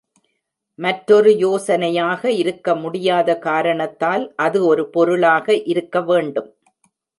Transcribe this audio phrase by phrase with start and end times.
[0.79, 6.49] மற்றொரு யோசனையாக இருக்கமுடியாத காரணத்தால், அது ஒரு பொருளாக இருக்க வேண்டும்.